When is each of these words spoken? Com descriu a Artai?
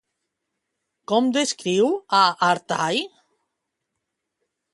Com 1.11 1.27
descriu 1.35 1.91
a 2.21 2.23
Artai? 2.49 3.05